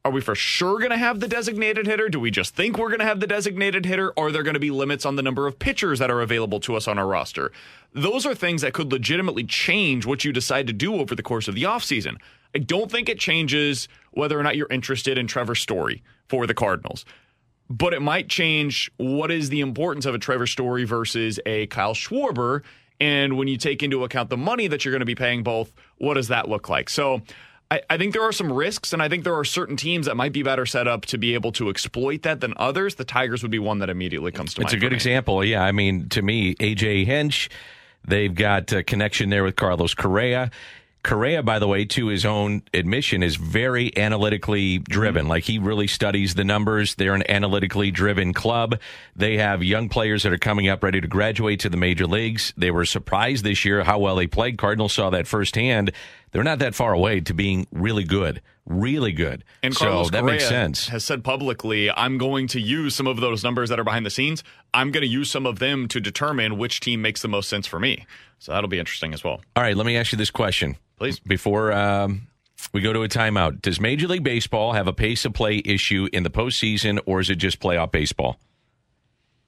[0.05, 2.09] are we for sure going to have the designated hitter?
[2.09, 4.11] Do we just think we're going to have the designated hitter?
[4.17, 6.75] Are there going to be limits on the number of pitchers that are available to
[6.75, 7.51] us on our roster?
[7.93, 11.47] Those are things that could legitimately change what you decide to do over the course
[11.47, 12.17] of the offseason.
[12.53, 16.53] I don't think it changes whether or not you're interested in Trevor Story for the
[16.53, 17.05] Cardinals.
[17.69, 21.93] but it might change what is the importance of a Trevor Story versus a Kyle
[21.93, 22.61] Schwarber.
[22.99, 25.71] And when you take into account the money that you're going to be paying both,
[25.97, 26.89] what does that look like?
[26.89, 27.21] So
[27.73, 30.15] I, I, think there are some risks, and I think there are certain teams that
[30.15, 32.95] might be better set up to be able to exploit that than others.
[32.95, 34.67] The Tigers would be one that immediately comes to it's mind.
[34.67, 35.43] It's a good example.
[35.43, 35.63] Yeah.
[35.63, 37.49] I mean, to me, AJ Hinch,
[38.07, 40.51] they've got a connection there with Carlos Correa.
[41.03, 45.27] Correa, by the way, to his own admission, is very analytically driven.
[45.27, 46.95] Like he really studies the numbers.
[46.95, 48.79] They're an analytically driven club.
[49.13, 52.53] They have young players that are coming up ready to graduate to the major leagues.
[52.55, 54.57] They were surprised this year how well they played.
[54.57, 55.91] Cardinals saw that firsthand.
[56.33, 59.43] They're not that far away to being really good, really good.
[59.61, 60.89] And Carlos so that Correa makes sense.
[60.89, 64.11] Has said publicly, "I'm going to use some of those numbers that are behind the
[64.11, 64.43] scenes.
[64.73, 67.65] I'm going to use some of them to determine which team makes the most sense
[67.65, 68.05] for me."
[68.39, 69.39] So that'll be interesting as well.
[69.55, 71.19] All right, let me ask you this question please.
[71.19, 72.27] Before um,
[72.73, 76.07] we go to a timeout, does Major League Baseball have a pace of play issue
[76.13, 78.39] in the postseason, or is it just playoff baseball?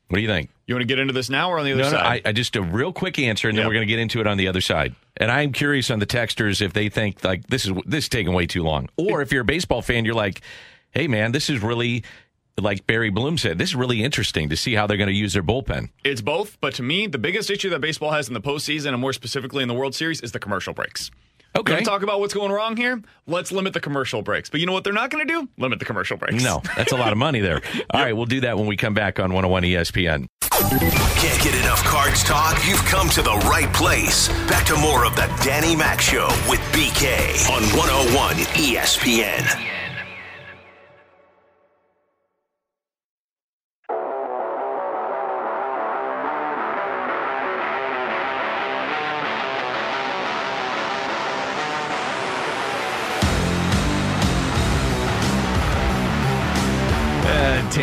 [0.07, 0.49] What do you think?
[0.67, 2.03] You want to get into this now or on the other no, side?
[2.03, 4.19] No, I, I just a real quick answer, and then we're going to get into
[4.19, 4.95] it on the other side.
[5.17, 8.33] And I'm curious on the texters if they think like this is this is taking
[8.33, 10.41] way too long, or if you're a baseball fan, you're like,
[10.91, 12.03] hey man, this is really
[12.57, 15.33] like Barry Bloom said, this is really interesting to see how they're going to use
[15.33, 15.89] their bullpen.
[16.03, 19.01] It's both, but to me, the biggest issue that baseball has in the postseason, and
[19.01, 21.11] more specifically in the World Series, is the commercial breaks.
[21.55, 21.71] Okay.
[21.71, 23.01] Going to talk about what's going wrong here?
[23.27, 24.49] Let's limit the commercial breaks.
[24.49, 25.47] But you know what they're not going to do?
[25.57, 26.43] Limit the commercial breaks.
[26.43, 27.55] No, that's a lot of money there.
[27.91, 28.05] All yep.
[28.05, 30.27] right, we'll do that when we come back on 101 ESPN.
[30.41, 32.65] Can't get enough cards talk?
[32.67, 34.27] You've come to the right place.
[34.47, 39.74] Back to more of the Danny Mac Show with BK on 101 ESPN.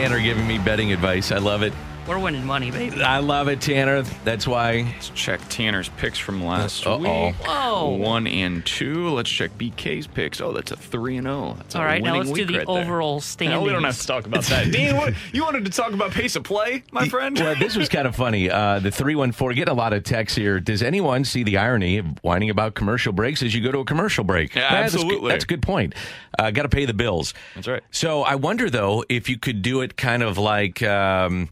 [0.03, 1.31] Tanner giving me betting advice.
[1.31, 1.73] I love it.
[2.05, 3.01] We're winning money, baby.
[3.01, 4.03] I love it, Tanner.
[4.25, 4.83] That's why.
[4.93, 7.27] Let's check Tanner's picks from last Uh-oh.
[7.27, 7.37] week.
[7.37, 7.91] Whoa.
[7.91, 9.11] One and two.
[9.11, 10.41] Let's check BK's picks.
[10.41, 11.53] Oh, that's a three and zero.
[11.53, 11.55] Oh.
[11.59, 12.03] That's all right.
[12.03, 13.61] Now let's do the right overall standings.
[13.61, 14.73] No, we don't have to talk about that.
[14.73, 17.39] Dean, what, you wanted to talk about pace of play, my friend?
[17.39, 18.51] Well, this was kind of funny.
[18.51, 19.53] Uh, the three one four.
[19.55, 20.59] Get a lot of texts here.
[20.59, 23.85] Does anyone see the irony of whining about commercial breaks as you go to a
[23.85, 24.57] commercial break?
[24.57, 25.29] Yeah, absolutely.
[25.29, 25.95] That's, that's, a good point.
[26.37, 27.33] Uh, Got to pay the bills.
[27.55, 27.83] That's right.
[27.93, 30.83] So I wonder though if you could do it kind of like.
[30.83, 31.49] Um,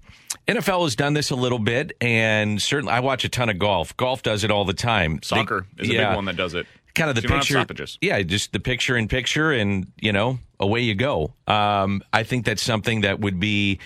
[0.51, 3.97] NFL has done this a little bit, and certainly I watch a ton of golf.
[3.97, 5.23] Golf does it all the time.
[5.23, 6.67] Soccer they, is a yeah, big one that does it.
[6.95, 7.65] Kind of the picture,
[8.01, 11.35] yeah, just the picture in picture, and you know, away you go.
[11.47, 13.79] Um, I think that's something that would be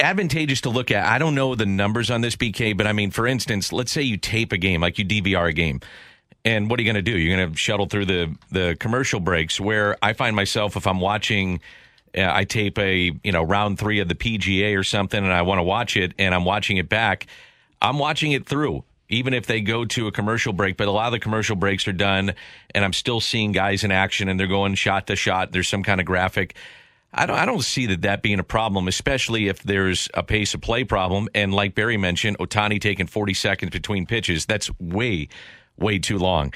[0.00, 1.06] advantageous to look at.
[1.06, 4.02] I don't know the numbers on this BK, but I mean, for instance, let's say
[4.02, 5.80] you tape a game, like you DVR a game.
[6.44, 7.18] And what are you going to do?
[7.18, 9.58] You're going to shuttle through the the commercial breaks.
[9.58, 11.60] Where I find myself, if I'm watching
[12.16, 15.42] Uh, I tape a you know round three of the PGA or something, and I
[15.42, 17.26] want to watch it, and I'm watching it back.
[17.80, 20.76] I'm watching it through, even if they go to a commercial break.
[20.76, 22.34] But a lot of the commercial breaks are done,
[22.74, 25.52] and I'm still seeing guys in action, and they're going shot to shot.
[25.52, 26.56] There's some kind of graphic.
[27.12, 27.36] I don't.
[27.36, 30.84] I don't see that that being a problem, especially if there's a pace of play
[30.84, 31.28] problem.
[31.34, 34.46] And like Barry mentioned, Ohtani taking 40 seconds between pitches.
[34.46, 35.28] That's way,
[35.76, 36.52] way too long.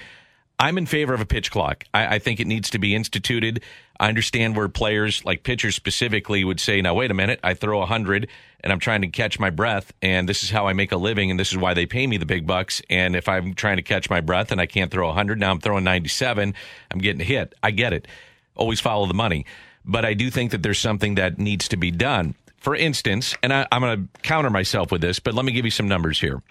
[0.59, 1.85] I'm in favor of a pitch clock.
[1.93, 3.62] I, I, think it needs to be instituted.
[3.98, 7.78] I understand where players, like pitchers specifically, would say, now, wait a minute, I throw
[7.78, 8.28] 100
[8.61, 11.30] and I'm trying to catch my breath, and this is how I make a living,
[11.30, 12.80] and this is why they pay me the big bucks.
[12.88, 15.61] And if I'm trying to catch my breath and I can't throw 100, now I'm
[15.61, 16.54] throwing 97,
[16.90, 17.54] I'm getting hit.
[17.62, 18.09] I get it.
[18.57, 19.44] Always follow the money.
[19.85, 22.37] But I do think that there's something that needs to be done.
[22.57, 25.66] For instance, and I, I'm going to counter myself with this, but let me give
[25.66, 26.42] you some numbers here.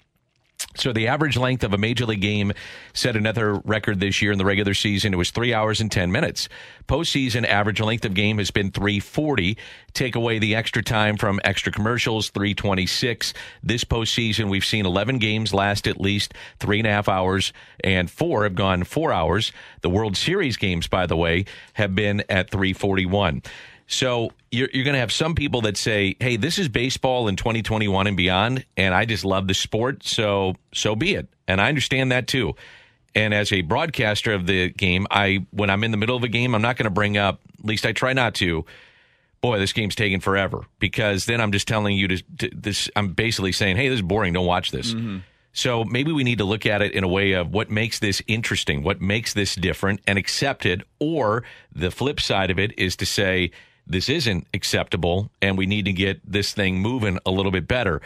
[0.75, 2.51] So the average length of a major league game
[2.93, 5.13] set another record this year in the regular season.
[5.13, 6.49] It was three hours and ten minutes.
[6.87, 9.57] Postseason average length of game has been three forty.
[9.93, 13.33] Take away the extra time from extra commercials, three twenty six.
[13.61, 18.09] This postseason, we've seen eleven games last at least three and a half hours, and
[18.09, 19.51] four have gone four hours.
[19.81, 23.43] The World Series games, by the way, have been at three forty one.
[23.87, 27.35] So you're, you're going to have some people that say, "Hey, this is baseball in
[27.35, 31.69] 2021 and beyond, and I just love the sport, so so be it." And I
[31.69, 32.55] understand that too.
[33.15, 36.27] And as a broadcaster of the game, I when I'm in the middle of a
[36.27, 37.41] game, I'm not going to bring up.
[37.59, 38.65] At least I try not to.
[39.41, 42.89] Boy, this game's taking forever because then I'm just telling you to, to this.
[42.95, 44.33] I'm basically saying, "Hey, this is boring.
[44.33, 45.19] Don't watch this." Mm-hmm.
[45.51, 48.23] So maybe we need to look at it in a way of what makes this
[48.25, 50.81] interesting, what makes this different, and accept it.
[50.97, 53.51] Or the flip side of it is to say
[53.85, 58.01] this isn't acceptable and we need to get this thing moving a little bit better.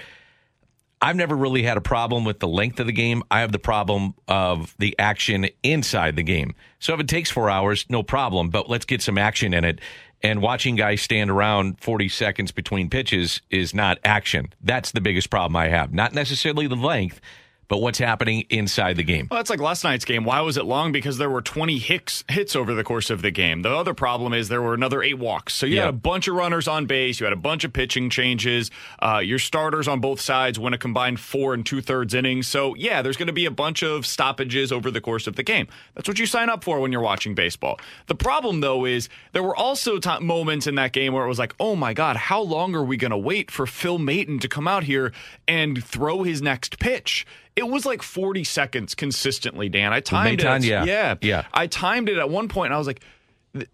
[1.00, 3.22] I've never really had a problem with the length of the game.
[3.30, 6.56] I have the problem of the action inside the game.
[6.80, 9.80] So if it takes four hours, no problem, but let's get some action in it.
[10.24, 14.52] And watching guys stand around 40 seconds between pitches is not action.
[14.62, 15.94] That's the biggest problem I have.
[15.94, 17.22] Not necessarily the length,
[17.68, 19.28] but what's happening inside the game.
[19.30, 20.24] Well, that's like last night's game.
[20.24, 20.92] Why was it long?
[20.92, 23.62] Because there were 20 hits, hits over the course of the game.
[23.62, 25.54] The other problem is there were another eight walks.
[25.54, 25.82] So you Yeah.
[25.82, 27.20] had a bunch of runners on base.
[27.20, 28.72] You had a bunch of pitching changes.
[29.00, 32.48] Uh, your starters on both sides went a combined four and two thirds innings.
[32.48, 35.44] So yeah, there's going to be a bunch of stoppages over the course of the
[35.44, 35.68] game.
[35.96, 37.80] That's what you sign up for when you're watching baseball.
[38.08, 41.40] The problem though is there were also ti moments in that game where it was
[41.40, 44.48] like, oh my god, how long are we going to wait for Phil Maton to
[44.48, 45.12] come out here
[45.48, 47.26] and throw his next pitch?
[47.58, 49.92] It was like 40 seconds consistently, Dan.
[49.92, 50.64] I timed it.
[50.64, 50.84] yeah.
[50.86, 51.16] yeah.
[51.22, 51.46] Yeah.
[51.54, 53.02] I timed it at one point and I was like,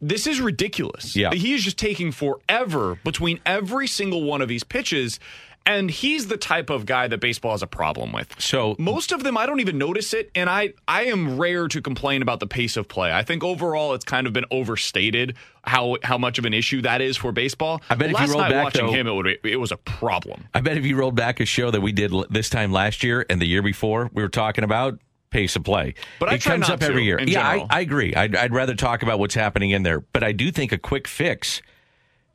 [0.02, 1.15] this is ridiculous.
[1.15, 1.34] Yeah.
[1.34, 5.19] He is just taking forever between every single one of these pitches.
[5.65, 8.36] And he's the type of guy that baseball has a problem with.
[8.38, 11.82] So Most of them, I don't even notice it, and I I am rare to
[11.82, 13.13] complain about the pace of play.
[13.13, 16.99] I think overall, it's kind of been overstated how how much of an issue that
[17.02, 17.82] is for baseball.
[17.89, 19.71] I bet if you last roll night back, watching though- him, it would it was
[19.71, 20.43] a problem.
[20.54, 23.02] I bet if you rolled back a show that we did l- this time last
[23.02, 24.99] year and the year before, we were talking about
[25.30, 25.93] pace of play.
[26.19, 27.19] But I it comes up every year.
[27.21, 27.65] yeah, I.
[27.69, 28.13] I agree.
[28.13, 30.02] I'd, I'd rather talk about what's happening in there.
[30.02, 31.62] But I do think a quick fix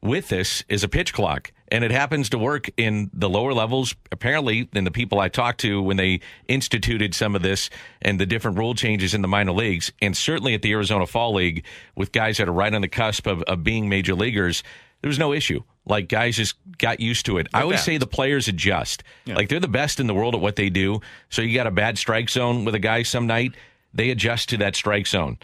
[0.00, 1.52] with this is a pitch clock.
[1.70, 3.94] And it happens to work in the lower levels.
[4.11, 7.68] Apparently, in the people I talked to when they instituted some of this
[8.00, 11.35] and the different rule changes in the minor leagues, and certainly at the Arizona Fall
[11.35, 14.62] League with guys that are right on the cusp of, of being major leaguers,
[15.02, 15.62] there was no issue.
[15.87, 17.48] Like guys just got used to it.
[17.54, 17.85] I always that.
[17.85, 19.02] say the players adjust.
[19.26, 21.00] Like they're the best in the world at what they do.
[21.31, 23.54] So you got a bad strike zone with a guy some night,
[23.94, 25.38] they adjust to that strike zone.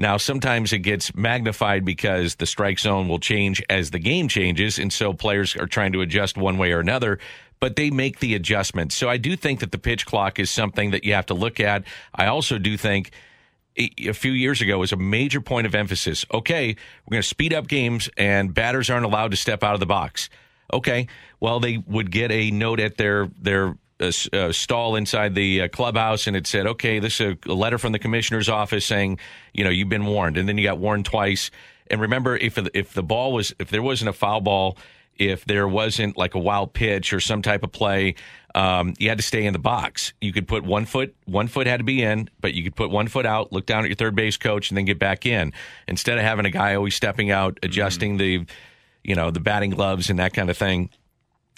[0.00, 4.78] Now, sometimes it gets magnified because the strike zone will change as the game changes.
[4.78, 7.18] And so players are trying to adjust one way or another,
[7.58, 8.94] but they make the adjustments.
[8.94, 11.58] So I do think that the pitch clock is something that you have to look
[11.58, 11.82] at.
[12.14, 13.10] I also do think
[13.76, 16.24] a few years ago was a major point of emphasis.
[16.32, 19.80] Okay, we're going to speed up games and batters aren't allowed to step out of
[19.80, 20.30] the box.
[20.72, 21.08] Okay,
[21.40, 25.68] well they would get a note at their their uh, uh, stall inside the uh,
[25.68, 29.18] clubhouse and it said, "Okay, this is a, a letter from the commissioner's office saying,
[29.52, 31.50] you know, you've been warned." And then you got warned twice.
[31.90, 34.76] And remember if if the ball was if there wasn't a foul ball,
[35.18, 38.14] if there wasn't like a wild pitch or some type of play,
[38.54, 40.12] um, you had to stay in the box.
[40.20, 42.90] You could put one foot, one foot had to be in, but you could put
[42.90, 45.52] one foot out, look down at your third base coach, and then get back in.
[45.86, 48.46] Instead of having a guy always stepping out, adjusting the,
[49.02, 50.90] you know, the batting gloves and that kind of thing.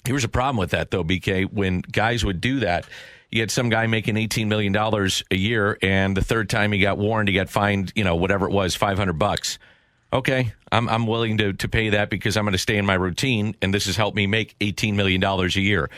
[0.05, 1.53] Here was a problem with that though, BK.
[1.53, 2.87] When guys would do that,
[3.31, 6.81] you had some guy making eighteen million dollars a year, and the third time he
[6.81, 9.59] got warned, he got fined, you know, whatever it was, five hundred bucks.
[10.13, 12.95] Okay, I'm I'm willing to to pay that because I'm going to stay in my
[12.95, 15.91] routine, and this has helped me make eighteen million dollars a year.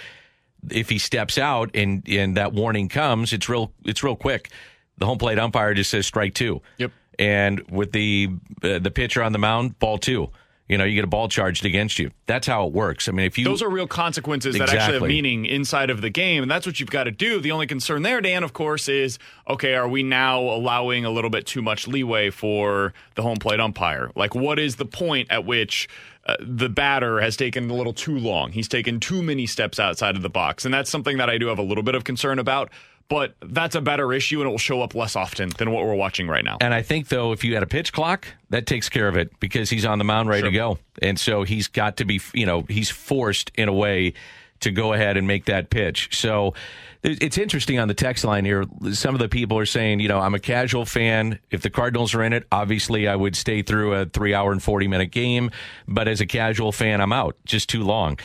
[0.71, 4.51] If he steps out and and that warning comes, it's real it's real quick.
[4.99, 6.61] The home plate umpire just says strike two.
[6.77, 6.93] Yep.
[7.19, 8.29] And with the
[8.63, 10.31] uh, the pitcher on the mound, ball two.
[10.73, 12.13] You know, you get a ball charged against you.
[12.25, 13.07] That's how it works.
[13.07, 16.09] I mean, if you Those are real consequences that actually have meaning inside of the
[16.09, 17.41] game, and that's what you've got to do.
[17.41, 21.29] The only concern there, Dan, of course, is okay, are we now allowing a little
[21.29, 24.11] bit too much leeway for the home plate umpire?
[24.17, 25.91] Like, what is the point at which
[26.25, 28.53] uh, the batter has taken a little too long?
[28.53, 31.49] He's taken too many steps outside of the box, and that's something that I do
[31.49, 32.71] have a little bit of concern about.
[33.13, 35.95] But that's a better issue, and it will show up less often than what we're
[35.95, 36.57] watching right now.
[36.63, 39.39] And I think though, if you had a pitch clock, that takes care of it
[39.39, 42.47] because he's on the mound ready to go, and so he's got to be, you
[42.47, 44.15] know, he's forced in a way
[44.61, 46.17] to go ahead and make that pitch.
[46.19, 46.55] So
[47.03, 48.65] it's interesting on the text line here.
[48.93, 51.39] Some of the people are saying, you know, I'm a casual fan.
[51.51, 54.63] If the Cardinals are in it, obviously I would stay through a three hour and
[54.63, 55.51] 40 minute game.
[55.87, 57.37] But as a casual fan, I'm out.
[57.45, 58.19] Just too long.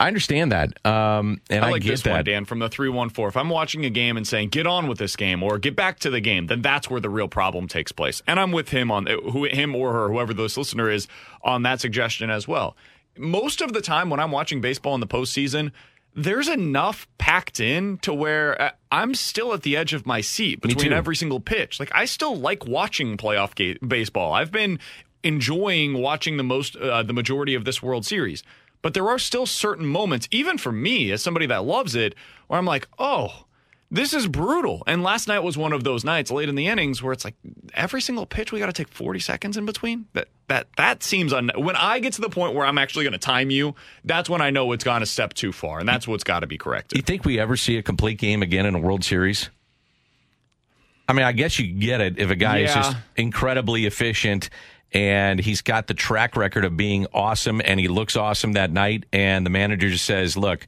[0.00, 0.84] I understand that.
[0.86, 2.12] Um, and I, I like get this that.
[2.12, 3.28] one, Dan, from the 314.
[3.28, 5.98] If I'm watching a game and saying, get on with this game or get back
[6.00, 8.22] to the game, then that's where the real problem takes place.
[8.26, 11.06] And I'm with him on who him or her, whoever this listener is,
[11.42, 12.78] on that suggestion as well.
[13.18, 15.70] Most of the time when I'm watching baseball in the postseason,
[16.14, 20.62] there's enough packed in to where uh, I'm still at the edge of my seat
[20.62, 21.78] between every single pitch.
[21.78, 24.32] Like I still like watching playoff ga- baseball.
[24.32, 24.78] I've been
[25.22, 28.42] enjoying watching the most uh, the majority of this World Series.
[28.82, 32.14] But there are still certain moments, even for me as somebody that loves it,
[32.46, 33.44] where I'm like, oh,
[33.90, 34.82] this is brutal.
[34.86, 37.34] And last night was one of those nights late in the innings where it's like
[37.74, 40.06] every single pitch we got to take 40 seconds in between.
[40.14, 43.12] That that that seems un- when I get to the point where I'm actually going
[43.12, 43.74] to time you,
[44.04, 46.46] that's when I know it's gone a step too far, and that's what's got to
[46.46, 46.96] be Do corrected.
[46.98, 49.50] you think we ever see a complete game again in a World Series?
[51.08, 54.48] I mean, I guess you get it if a guy is just incredibly efficient
[54.92, 59.04] and he's got the track record of being awesome and he looks awesome that night
[59.12, 60.66] and the manager just says, "Look,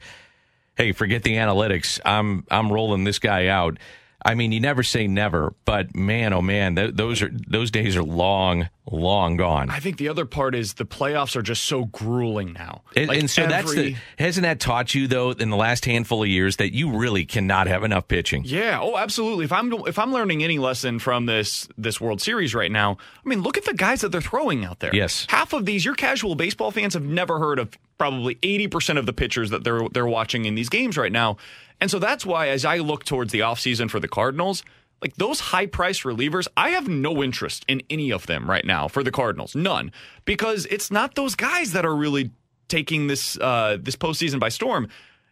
[0.76, 2.00] hey, forget the analytics.
[2.04, 3.78] I'm I'm rolling this guy out."
[4.24, 7.96] I mean, you never say never, but man, oh man, th- those are those days
[7.96, 9.70] are long, long gone.
[9.70, 12.82] I think the other part is the playoffs are just so grueling now.
[12.94, 16.22] And, Like and so that's the hasn't that taught you though in the last handful
[16.22, 18.42] of years that you really cannot have enough pitching.
[18.44, 19.44] Yeah, oh absolutely.
[19.44, 23.28] If I'm if I'm learning any lesson from this this World Series right now, I
[23.28, 24.94] mean, look at the guys that they're throwing out there.
[24.94, 25.26] Yes.
[25.28, 29.12] Half of these your casual baseball fans have never heard of probably 80% of the
[29.12, 31.36] pitchers that they're they're watching in these games right now.
[31.82, 34.62] And so that's why as I look towards the offseason for the Cardinals,
[35.00, 38.86] like those high priced relievers, I have no interest in any of them right now
[38.86, 39.56] for the Cardinals.
[39.56, 39.90] None.
[40.24, 42.30] Because it's not those guys that are really
[42.68, 44.86] taking this uh this postseason by storm.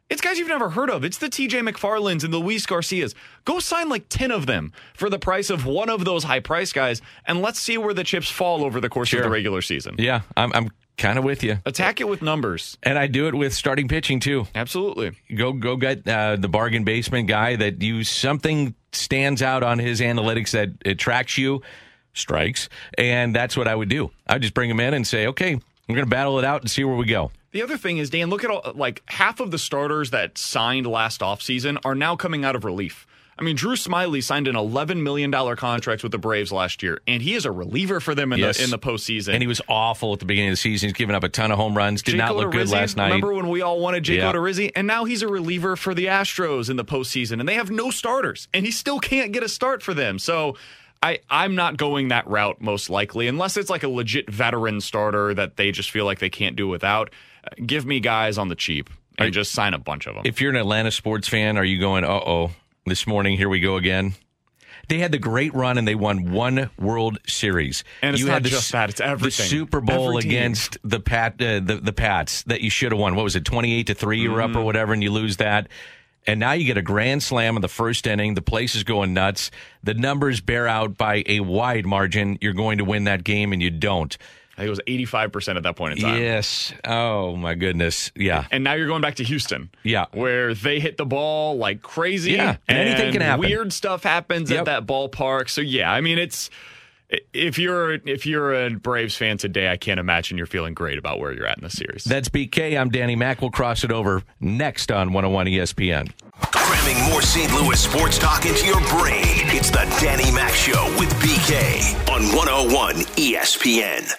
[0.09, 1.05] It's guys you've never heard of.
[1.05, 3.15] It's the TJ McFarlands and the Luis Garcias.
[3.45, 6.73] Go sign like 10 of them for the price of one of those high price
[6.73, 9.95] guys, and let's see where the chips fall over the course of the regular season.
[9.99, 10.71] Yeah, I'm I'm
[11.01, 12.79] kind of with you, Attack it with numbers.
[12.85, 14.47] and I do it with starting pitching too.
[14.55, 15.13] Absolutely.
[15.35, 20.01] Go go get uh, the bargain basement guy that you something stands out on his
[20.01, 21.63] analytics that attracts you,
[22.13, 24.11] strikes, and that's what I would do.
[24.29, 25.55] I would just bring him in and say, okay,
[25.89, 27.33] we're going to battle it out and see where we go.
[27.53, 30.87] The other thing is, Dan, look at all, like half of the starters that signed
[30.87, 33.07] last offseason are now coming out of relief.
[33.41, 37.23] I mean, Drew Smyly signed an $11 million contract with the Braves last year, and
[37.23, 38.59] he is a reliever for them in, Yes.
[38.59, 39.33] the, in the postseason.
[39.33, 40.89] And he was awful at the beginning of the season.
[40.91, 42.03] He's given up a ton of home runs.
[42.03, 43.07] Did Jake not look good last night.
[43.07, 44.31] Remember when we all wanted Jake Yeah.
[44.33, 44.71] Odorizzi?
[44.77, 47.91] And now he's a reliever for the Astros in the postseason, and they have no
[47.91, 50.19] starters, and he still can't get a start for them.
[50.19, 50.57] So
[51.03, 55.33] I, I'm not going that route most likely, unless it's like a legit veteran starter
[55.33, 57.11] that they just feel like they can't do without.
[57.65, 60.25] Give me guys on the cheap and just sign a bunch of them.
[60.27, 62.51] if you're an Atlanta sports fan, are you going, uh oh,
[62.87, 64.15] this morning, here we go again?
[64.89, 67.85] They had the great run and they won one World Series.
[68.03, 69.47] And it's you not had the, just that, it's The everything.
[69.47, 73.15] Super Bowl against the Pat, uh, the the Pats that you should have won.
[73.15, 74.19] What was it, twenty eight to three?
[74.21, 74.57] You were Mm-hmm.
[74.57, 75.69] up or whatever, and you lose that.
[76.27, 78.35] And now you get a grand slam in the first inning.
[78.35, 79.51] The place is going nuts.
[79.85, 82.37] The numbers bear out by a wide margin.
[82.41, 84.17] You're going to win that game, and you don't.
[84.61, 86.21] I think it was 85% at that point in time.
[86.21, 86.75] Yes.
[86.85, 88.13] Oh my goodness.
[88.15, 88.47] Yeah.
[88.51, 89.71] And now you're going back to Houston.
[89.85, 90.05] Yeah.
[90.13, 92.33] Where they hit the ball like crazy.
[92.33, 93.41] Yeah, and anything can happen.
[93.41, 94.59] Weird stuff happens Yep.
[94.61, 95.49] at that ballpark.
[95.49, 96.51] So yeah, I mean it's
[97.33, 101.21] if you're if you're a Braves fan today, I can't imagine you're feeling great about
[101.21, 102.05] where you're at in the series.
[102.05, 102.79] That's BK.
[102.79, 103.41] I'm Danny Mac.
[103.41, 106.13] We'll cross it over next on 101 ESPN.
[106.53, 107.51] Cramming more St.
[107.55, 109.49] Louis sports talk into your brain.
[109.57, 114.13] It's the Danny Mac Show with BK on 101 ESPN.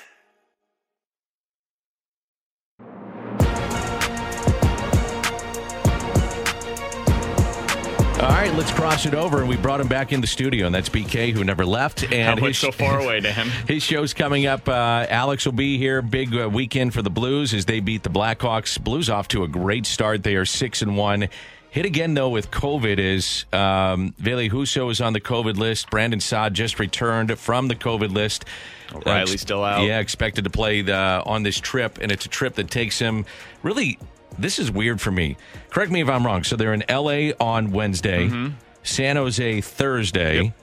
[8.22, 9.40] All right, let's cross it over.
[9.40, 12.04] And we brought him back in the studio, and that's BK, who never left.
[12.14, 13.48] And his, so far away, Dan?
[13.68, 14.70] his show's coming up.
[14.70, 16.04] Uh, Alex will be here.
[16.04, 18.80] Big uh, weekend for the Blues as they beat the Blackhawks.
[18.80, 20.22] Blues off to a great start.
[20.22, 21.30] They are six and one.
[21.72, 25.90] Hit again though with COVID is um, Ville Husso is on the COVID list.
[25.90, 28.46] Brandon Saad just returned from the COVID list.
[28.94, 29.84] O'Reilly's Ex- still out.
[29.84, 33.26] Yeah, expected to play the, on this trip, and it's a trip that takes him
[33.64, 33.98] really.
[34.40, 35.38] This is weird for me.
[35.70, 36.44] Correct me if I'm wrong.
[36.44, 37.34] So they're in L.A.
[37.36, 38.54] on Wednesday, Mm-hmm.
[38.84, 40.54] San Jose Thursday,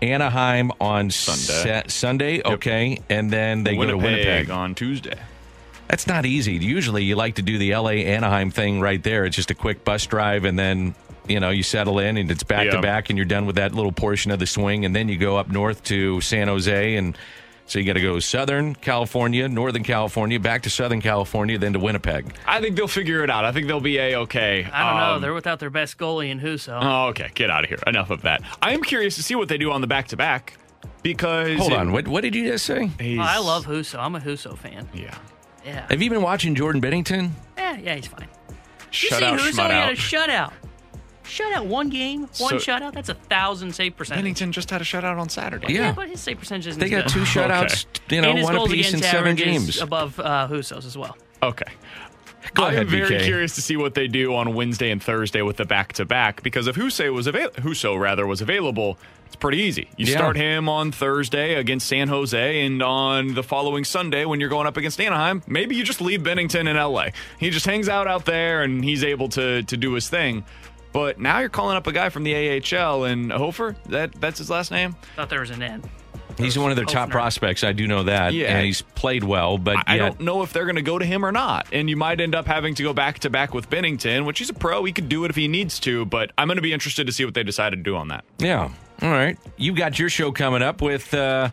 [0.00, 1.82] Anaheim on Sunday.
[1.82, 2.40] Sa- Sunday.
[2.42, 4.50] Okay, and then they go to Winnipeg.
[4.50, 5.18] on Tuesday.
[5.88, 6.54] That's not easy.
[6.54, 8.04] Usually, you like to do the L.A.
[8.06, 9.24] Anaheim thing right there.
[9.24, 10.94] It's just a quick bus drive, and then
[11.28, 13.74] you know you settle in, and it's back to back, and you're done with that
[13.74, 17.16] little portion of the swing, and then you go up north to San Jose, and
[17.68, 21.78] so you got to go Southern California, Northern California, back to Southern California, then to
[21.78, 22.34] Winnipeg.
[22.46, 23.44] I think they'll figure it out.
[23.44, 24.64] I think they'll be a okay.
[24.72, 25.14] I don't know.
[25.16, 26.78] Um, They're without their best goalie in Husso.
[26.82, 27.30] Oh, okay.
[27.34, 27.78] Get out of here.
[27.86, 28.42] Enough of that.
[28.60, 30.54] I am curious to see what they do on the back to back
[31.02, 32.86] because Hold it- on, what what did you just say?
[33.00, 33.98] he's- Oh, I love Husso.
[33.98, 34.88] I'm a Husso fan.
[34.92, 35.14] Yeah.
[35.64, 35.86] Yeah.
[35.90, 37.30] Have you been watching Jordan Binnington?
[37.56, 38.28] Yeah, yeah, he's fine.
[38.48, 38.56] You
[38.90, 39.92] Shut see out, Husso schmut had out.
[39.92, 40.52] a shutout.
[41.28, 42.92] Shutout, one game, one So- shutout.
[42.94, 44.24] That's a thousand save percentage.
[44.38, 45.72] Binnington just had a shutout on Saturday.
[45.74, 45.92] Yeah.
[45.92, 47.12] but his save percentage isn't They got good.
[47.12, 49.80] two shutouts, you know, and his one goals apiece in against seven average is games.
[49.82, 51.16] above uh, Husso's as well.
[51.42, 51.66] Okay.
[52.54, 53.24] Go I ahead, am very BK.
[53.24, 56.42] curious to see what they do on Wednesday and Thursday with the back to back
[56.42, 59.88] because if Husso was avail- Husso rather was available, it's pretty easy.
[59.98, 60.16] You Yeah.
[60.16, 64.66] start him on Thursday against San Jose, and on the following Sunday when you're going
[64.66, 67.08] up against Anaheim, maybe you just leave Binnington in LA.
[67.38, 70.44] He just hangs out out there and he's able to to do his thing.
[70.92, 73.76] But now you're calling up a guy from the AHL and Hofer.
[73.86, 74.96] That that's his last name.
[75.16, 75.88] Thought there was an end.
[76.38, 77.12] He's one of their top Hofner.
[77.12, 77.64] prospects.
[77.64, 78.32] I do know that.
[78.32, 78.46] Yeah.
[78.56, 81.04] And he's played well, but I yet- don't know if they're going to go to
[81.04, 81.66] him or not.
[81.72, 84.48] And you might end up having to go back to back with Binnington, which he's
[84.48, 84.84] a pro.
[84.84, 87.12] He could do it if he needs to, but I'm going to be interested to
[87.12, 88.24] see what they decide to do on that.
[88.38, 88.70] Yeah.
[89.02, 89.36] All right.
[89.56, 91.50] You got your show coming up with uh,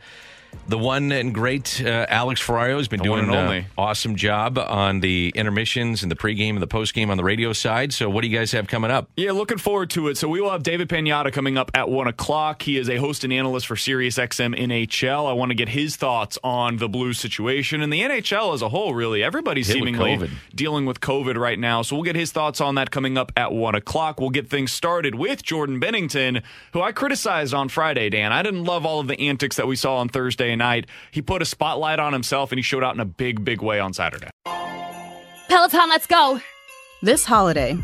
[0.67, 4.99] The one and great uh, Alex Ferrario has been The doing an awesome job on
[4.99, 7.93] the intermissions and the pregame and the postgame on the radio side.
[7.93, 9.09] So, what do you guys have coming up?
[9.15, 10.17] Yeah, looking forward to it.
[10.17, 12.61] So we will have David Pagnotta coming up at one o'clock.
[12.61, 15.29] He is a host and analyst for SiriusXM NHL.
[15.29, 18.69] I want to get his thoughts on the Blues situation and the NHL as a
[18.69, 18.93] whole.
[18.93, 20.29] Really, everybody's Hit seemingly COVID.
[20.53, 21.81] dealing with COVID right now.
[21.81, 24.19] So we'll get his thoughts on that coming up at one o'clock.
[24.19, 26.41] We'll get things started with Jordan Binnington,
[26.73, 28.09] who I criticized on Friday.
[28.09, 30.09] Dan, I didn't love all of the antics that we saw on
[30.45, 30.85] Thursday night.
[31.11, 33.79] He put a spotlight on himself and he showed out in a big, big way
[33.79, 34.29] on Saturday.
[35.47, 36.39] Peloton, let's go.
[37.01, 37.77] This holiday,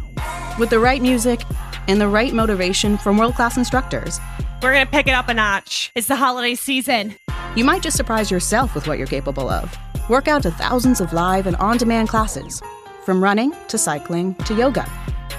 [0.59, 1.41] with the right music
[1.87, 4.19] and the right motivation from world class instructors,
[4.61, 5.91] We're going to pick it up a notch.
[5.95, 7.15] It's the holiday season.
[7.55, 9.75] you might just surprise yourself with what you're capable of.
[10.09, 12.61] Work out to thousands of live and on demand classes,
[13.05, 14.85] from running to cycling to yoga.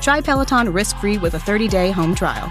[0.00, 2.50] Try Peloton risk free with a 30 day home trial.